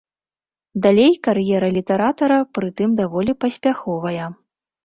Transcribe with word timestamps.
Далей 0.85 1.13
кар'ера 1.27 1.69
літаратара, 1.77 2.39
прытым 2.59 2.99
даволі 3.01 3.39
паспяховая. 3.47 4.25